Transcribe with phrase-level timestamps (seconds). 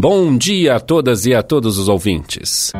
[0.00, 2.70] Bom dia a todas e a todos os ouvintes.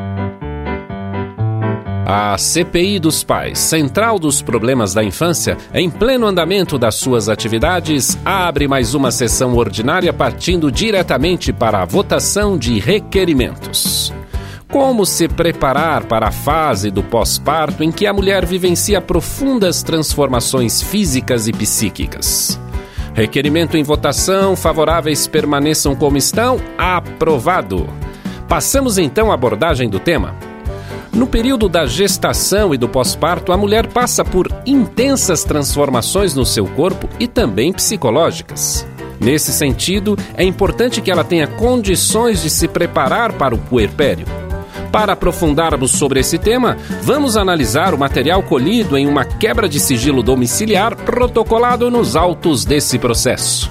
[2.07, 8.17] A CPI dos Pais, Central dos Problemas da Infância, em pleno andamento das suas atividades,
[8.25, 14.13] abre mais uma sessão ordinária partindo diretamente para a votação de requerimentos.
[14.71, 20.81] Como se preparar para a fase do pós-parto em que a mulher vivencia profundas transformações
[20.81, 22.61] físicas e psíquicas?
[23.19, 27.85] Requerimento em votação, favoráveis permaneçam como estão, aprovado.
[28.49, 30.37] Passamos então à abordagem do tema.
[31.13, 36.65] No período da gestação e do pós-parto, a mulher passa por intensas transformações no seu
[36.65, 38.87] corpo e também psicológicas.
[39.19, 44.48] Nesse sentido, é importante que ela tenha condições de se preparar para o puerpério.
[44.93, 50.23] Para aprofundarmos sobre esse tema, vamos analisar o material colhido em uma quebra de sigilo
[50.23, 53.71] domiciliar protocolado nos autos desse processo.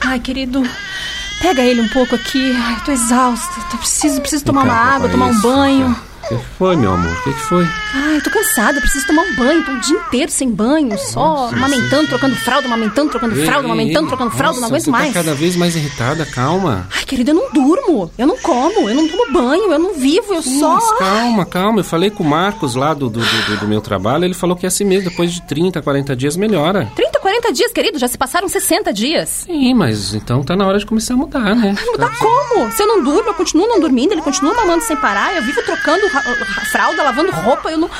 [0.00, 0.62] Ai, querido,
[1.40, 2.54] pega ele um pouco aqui.
[2.54, 3.60] Ai, tô exausta.
[3.70, 6.11] Tô preciso, preciso tomar uma água, tomar um banho.
[6.24, 7.12] O que foi, meu amor?
[7.12, 7.66] O que foi?
[7.94, 9.64] Ai, tô cansada, preciso tomar um banho.
[9.64, 13.66] Tô o dia inteiro sem banho, só Nossa, amamentando, trocando fralda, amamentando, trocando Ei, fralda,
[13.66, 14.08] amamentando, ei.
[14.08, 15.12] trocando fralda, não Nossa, aguento você mais.
[15.12, 16.86] Tá cada vez mais irritada, calma.
[16.96, 20.34] Ai, querida, eu não durmo, eu não como, eu não tomo banho, eu não vivo,
[20.34, 20.74] eu só.
[20.76, 21.80] Mas calma, calma.
[21.80, 24.64] Eu falei com o Marcos lá do, do, do, do meu trabalho, ele falou que
[24.64, 26.90] é assim mesmo, depois de 30, 40 dias melhora.
[26.94, 29.28] 30, 40 dias, querido, já se passaram 60 dias.
[29.46, 31.72] Sim, mas então tá na hora de começar a mudar, né?
[31.74, 32.70] Vai mudar como?
[32.72, 35.62] Se eu não durmo, eu continuo não dormindo, ele continua mamando sem parar, eu vivo
[35.62, 37.90] trocando ra- ra- fralda, lavando roupa, eu não.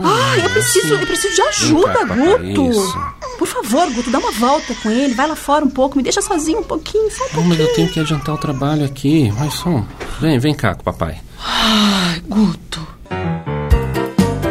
[0.00, 3.18] Ai, eu preciso, eu preciso de ajuda, Guto.
[3.38, 6.20] Por favor, Guto, dá uma volta com ele, vai lá fora um pouco, me deixa
[6.20, 7.48] sozinho um pouquinho, só um Não, pouquinho.
[7.48, 9.32] mas eu tenho que adiantar o trabalho aqui.
[9.38, 9.84] Mas só.
[10.20, 11.20] Vem, vem cá com o papai.
[11.44, 12.86] Ai, Guto.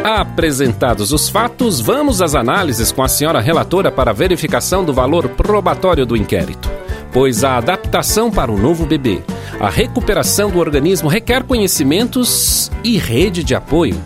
[0.08, 6.06] Apresentados os fatos, vamos às análises com a senhora relatora para verificação do valor probatório
[6.06, 6.70] do inquérito.
[7.12, 9.20] Pois a adaptação para o novo bebê,
[9.60, 14.02] a recuperação do organismo requer conhecimentos e rede de apoio.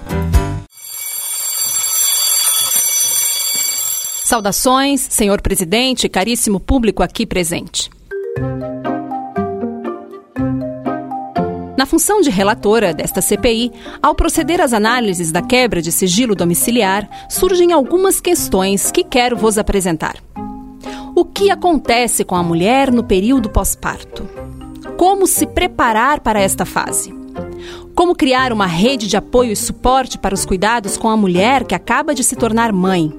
[4.24, 7.88] Saudações, senhor presidente, caríssimo público aqui presente.
[11.82, 17.10] Na função de relatora desta CPI, ao proceder às análises da quebra de sigilo domiciliar,
[17.28, 20.14] surgem algumas questões que quero vos apresentar.
[21.12, 24.28] O que acontece com a mulher no período pós-parto?
[24.96, 27.12] Como se preparar para esta fase?
[27.96, 31.74] Como criar uma rede de apoio e suporte para os cuidados com a mulher que
[31.74, 33.12] acaba de se tornar mãe?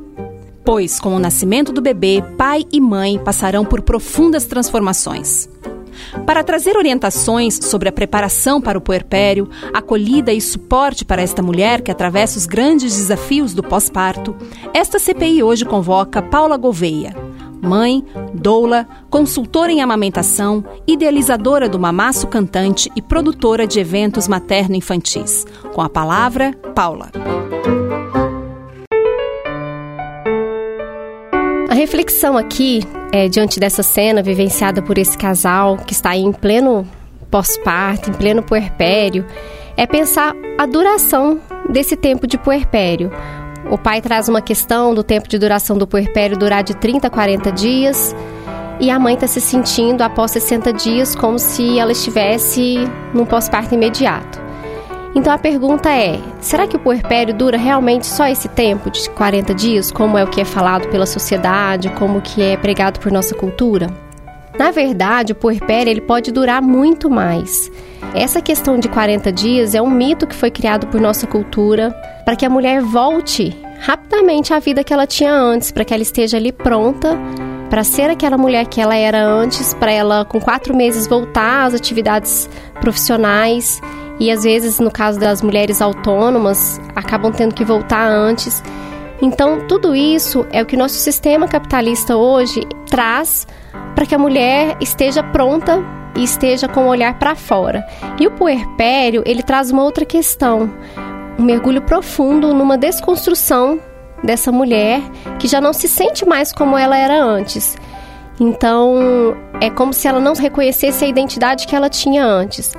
[0.64, 5.50] Pois, com o nascimento do bebê, pai e mãe passarão por profundas transformações.
[6.26, 11.82] Para trazer orientações sobre a preparação para o puerpério, acolhida e suporte para esta mulher
[11.82, 14.36] que atravessa os grandes desafios do pós-parto,
[14.74, 17.16] esta CPI hoje convoca Paula Gouveia,
[17.62, 18.04] mãe,
[18.34, 25.46] doula, consultora em amamentação, idealizadora do Mamaço Cantante e produtora de eventos materno-infantis.
[25.74, 27.10] Com a palavra, Paula.
[31.70, 32.82] A reflexão aqui,
[33.14, 36.84] é, diante dessa cena vivenciada por esse casal que está em pleno
[37.30, 39.24] pós-parto, em pleno puerpério,
[39.78, 43.12] é pensar a duração desse tempo de puerpério.
[43.70, 47.10] O pai traz uma questão do tempo de duração do puerpério durar de 30 a
[47.12, 48.16] 40 dias
[48.80, 52.78] e a mãe está se sentindo após 60 dias como se ela estivesse
[53.14, 54.43] num pós-parto imediato.
[55.16, 59.54] Então a pergunta é: será que o puerpério dura realmente só esse tempo de 40
[59.54, 63.36] dias, como é o que é falado pela sociedade, como que é pregado por nossa
[63.36, 63.88] cultura?
[64.58, 67.72] Na verdade, o puerpério ele pode durar muito mais.
[68.14, 71.92] Essa questão de 40 dias é um mito que foi criado por nossa cultura
[72.24, 76.04] para que a mulher volte rapidamente à vida que ela tinha antes, para que ela
[76.04, 77.18] esteja ali pronta
[77.70, 81.74] para ser aquela mulher que ela era antes, para ela com quatro meses voltar às
[81.74, 82.48] atividades
[82.80, 83.82] profissionais
[84.20, 88.64] e às vezes no caso das mulheres autônomas acabam tendo que voltar antes.
[89.22, 93.48] Então tudo isso é o que nosso sistema capitalista hoje traz
[93.96, 95.84] para que a mulher esteja pronta
[96.16, 97.86] e esteja com o olhar para fora.
[98.20, 100.72] E o puerpério ele traz uma outra questão,
[101.38, 103.80] um mergulho profundo numa desconstrução
[104.24, 105.02] dessa mulher
[105.38, 107.76] que já não se sente mais como ela era antes.
[108.40, 112.74] Então, é como se ela não reconhecesse a identidade que ela tinha antes.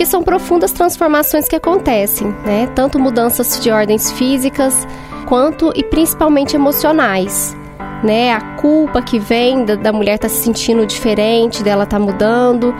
[0.00, 2.66] Porque são profundas transformações que acontecem, né?
[2.74, 4.88] Tanto mudanças de ordens físicas
[5.28, 7.54] quanto e principalmente emocionais,
[8.02, 8.32] né?
[8.32, 12.74] A culpa que vem da, da mulher estar tá se sentindo diferente, dela tá mudando,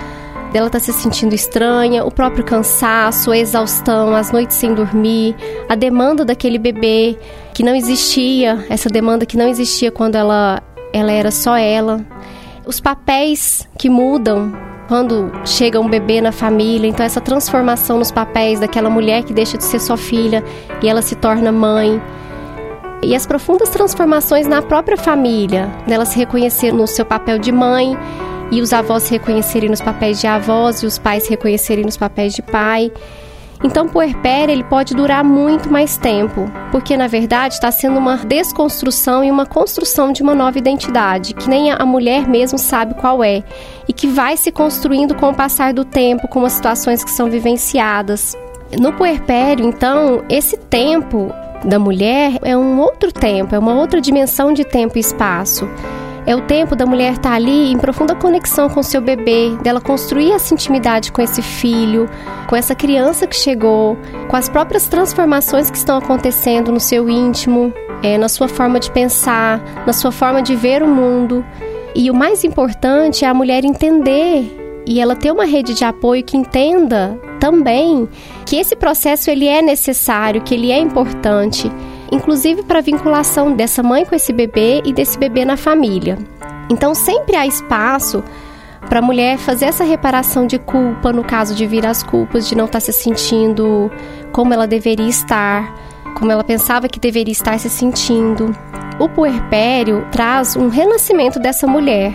[0.50, 5.36] dela tá se sentindo estranha, o próprio cansaço, a exaustão, as noites sem dormir,
[5.68, 7.18] a demanda daquele bebê
[7.52, 12.00] que não existia, essa demanda que não existia quando ela ela era só ela.
[12.64, 18.58] Os papéis que mudam quando chega um bebê na família, então essa transformação nos papéis
[18.58, 20.42] daquela mulher que deixa de ser sua filha
[20.82, 22.02] e ela se torna mãe.
[23.00, 27.96] E as profundas transformações na própria família, dela se reconhecer no seu papel de mãe
[28.50, 31.96] e os avós se reconhecerem nos papéis de avós e os pais se reconhecerem nos
[31.96, 32.90] papéis de pai.
[33.62, 38.16] Então, o puerpério ele pode durar muito mais tempo, porque na verdade está sendo uma
[38.16, 43.22] desconstrução e uma construção de uma nova identidade, que nem a mulher mesmo sabe qual
[43.22, 43.42] é,
[43.86, 47.28] e que vai se construindo com o passar do tempo, com as situações que são
[47.28, 48.34] vivenciadas.
[48.78, 51.30] No puerpério, então, esse tempo
[51.64, 55.68] da mulher é um outro tempo, é uma outra dimensão de tempo e espaço.
[56.26, 59.80] É o tempo da mulher estar tá ali em profunda conexão com seu bebê, dela
[59.80, 62.08] construir essa intimidade com esse filho,
[62.46, 63.96] com essa criança que chegou,
[64.28, 67.72] com as próprias transformações que estão acontecendo no seu íntimo,
[68.02, 71.44] é, na sua forma de pensar, na sua forma de ver o mundo.
[71.94, 76.22] E o mais importante é a mulher entender e ela ter uma rede de apoio
[76.22, 78.08] que entenda também
[78.46, 81.70] que esse processo ele é necessário, que ele é importante
[82.10, 86.18] inclusive para a vinculação dessa mãe com esse bebê e desse bebê na família.
[86.70, 88.22] Então sempre há espaço
[88.88, 92.54] para a mulher fazer essa reparação de culpa no caso de vir as culpas de
[92.54, 93.90] não estar tá se sentindo
[94.32, 95.74] como ela deveria estar,
[96.14, 98.54] como ela pensava que deveria estar se sentindo.
[98.98, 102.14] O puerpério traz um renascimento dessa mulher.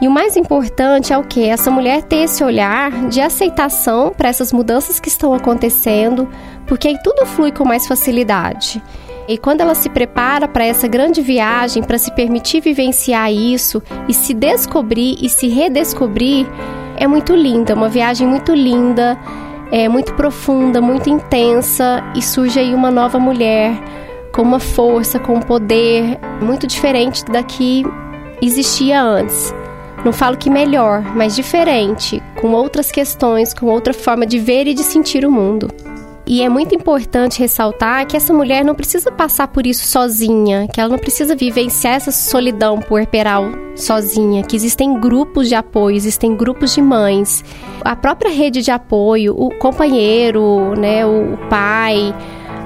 [0.00, 1.44] E o mais importante é o que?
[1.44, 6.28] Essa mulher ter esse olhar de aceitação para essas mudanças que estão acontecendo,
[6.66, 8.82] porque aí tudo flui com mais facilidade.
[9.26, 14.12] E quando ela se prepara para essa grande viagem, para se permitir vivenciar isso e
[14.12, 16.46] se descobrir e se redescobrir,
[16.96, 19.18] é muito linda, uma viagem muito linda,
[19.72, 23.72] é muito profunda, muito intensa e surge aí uma nova mulher
[24.32, 27.82] com uma força, com um poder muito diferente da que
[28.40, 29.52] existia antes.
[30.04, 34.74] Não falo que melhor, mas diferente, com outras questões, com outra forma de ver e
[34.74, 35.68] de sentir o mundo.
[36.28, 40.80] E é muito importante ressaltar que essa mulher não precisa passar por isso sozinha, que
[40.80, 43.44] ela não precisa vivenciar essa solidão puerperal
[43.76, 47.44] sozinha, que existem grupos de apoio, existem grupos de mães.
[47.82, 52.12] A própria rede de apoio, o companheiro, né, o pai,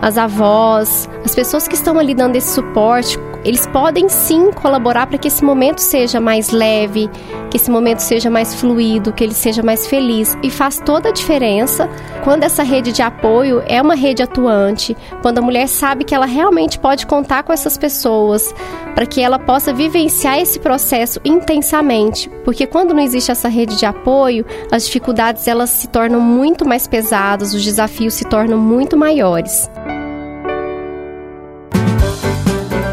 [0.01, 5.19] as avós, as pessoas que estão ali dando esse suporte, eles podem sim colaborar para
[5.19, 7.11] que esse momento seja mais leve,
[7.51, 10.37] que esse momento seja mais fluido, que ele seja mais feliz.
[10.43, 11.89] E faz toda a diferença
[12.23, 16.27] quando essa rede de apoio é uma rede atuante, quando a mulher sabe que ela
[16.27, 18.55] realmente pode contar com essas pessoas,
[18.95, 22.29] para que ela possa vivenciar esse processo intensamente.
[22.45, 26.87] Porque quando não existe essa rede de apoio, as dificuldades elas se tornam muito mais
[26.87, 29.69] pesadas, os desafios se tornam muito maiores.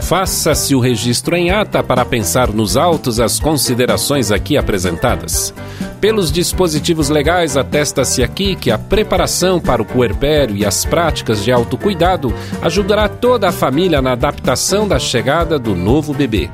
[0.08, 5.54] Faça-se o registro em ata para pensar nos autos as considerações aqui apresentadas.
[6.00, 11.52] Pelos dispositivos legais, atesta-se aqui que a preparação para o puerpério e as práticas de
[11.52, 16.50] autocuidado ajudará toda a família na adaptação da chegada do novo bebê.